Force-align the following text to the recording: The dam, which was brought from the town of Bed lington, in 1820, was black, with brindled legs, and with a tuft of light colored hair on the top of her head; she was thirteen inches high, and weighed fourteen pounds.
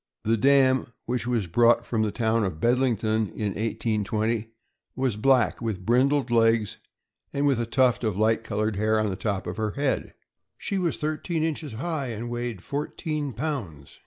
The 0.23 0.35
dam, 0.35 0.93
which 1.05 1.27
was 1.27 1.45
brought 1.45 1.85
from 1.85 2.01
the 2.01 2.11
town 2.11 2.43
of 2.43 2.59
Bed 2.59 2.79
lington, 2.79 3.27
in 3.35 3.49
1820, 3.49 4.47
was 4.95 5.15
black, 5.15 5.61
with 5.61 5.85
brindled 5.85 6.31
legs, 6.31 6.77
and 7.31 7.45
with 7.45 7.59
a 7.59 7.67
tuft 7.67 8.03
of 8.03 8.17
light 8.17 8.43
colored 8.43 8.77
hair 8.77 8.99
on 8.99 9.11
the 9.11 9.15
top 9.15 9.45
of 9.45 9.57
her 9.57 9.73
head; 9.73 10.15
she 10.57 10.79
was 10.79 10.97
thirteen 10.97 11.43
inches 11.43 11.73
high, 11.73 12.07
and 12.07 12.31
weighed 12.31 12.63
fourteen 12.63 13.31
pounds. 13.31 13.99